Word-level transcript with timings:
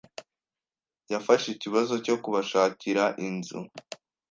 Yafashe 1.11 1.47
ikibazo 1.51 1.93
cyo 2.05 2.15
kubashakira 2.23 3.03
inzu. 3.27 3.59